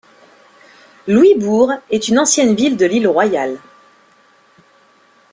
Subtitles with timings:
[1.07, 3.59] Louisbourg est une ancienne ville de l’Île Royale.